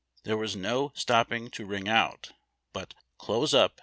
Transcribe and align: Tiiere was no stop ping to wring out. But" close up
Tiiere 0.25 0.39
was 0.39 0.55
no 0.55 0.91
stop 0.95 1.29
ping 1.29 1.51
to 1.51 1.63
wring 1.63 1.87
out. 1.87 2.31
But" 2.73 2.95
close 3.19 3.53
up 3.53 3.79